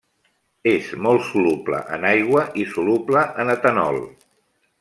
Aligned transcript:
És 0.71 0.87
molt 1.07 1.27
soluble 1.27 1.83
en 1.97 2.09
aigua 2.13 2.47
i 2.65 2.67
soluble 2.73 3.27
en 3.45 3.57
etanol. 3.59 4.05